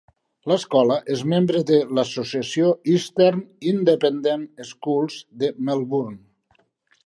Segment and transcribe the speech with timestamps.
[0.51, 6.23] L'escola és membre de l'associació Eastern Independent Schools de Melbourne.